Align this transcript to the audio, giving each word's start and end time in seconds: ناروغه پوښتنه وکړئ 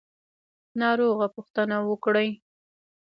ناروغه 0.79 1.27
پوښتنه 1.35 1.75
وکړئ 1.89 2.27